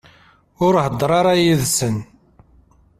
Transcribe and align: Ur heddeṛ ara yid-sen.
Ur 0.65 0.73
heddeṛ 0.85 1.11
ara 1.19 1.33
yid-sen. 1.43 1.95